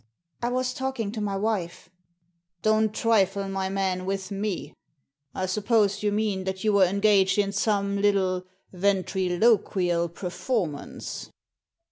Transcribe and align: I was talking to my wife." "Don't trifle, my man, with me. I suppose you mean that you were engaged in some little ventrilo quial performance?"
I 0.41 0.49
was 0.49 0.73
talking 0.73 1.11
to 1.11 1.21
my 1.21 1.35
wife." 1.37 1.91
"Don't 2.63 2.91
trifle, 2.91 3.47
my 3.47 3.69
man, 3.69 4.07
with 4.07 4.31
me. 4.31 4.73
I 5.35 5.45
suppose 5.45 6.01
you 6.01 6.11
mean 6.11 6.43
that 6.45 6.63
you 6.63 6.73
were 6.73 6.85
engaged 6.85 7.37
in 7.37 7.51
some 7.51 8.01
little 8.01 8.47
ventrilo 8.73 9.59
quial 9.63 10.11
performance?" 10.11 11.29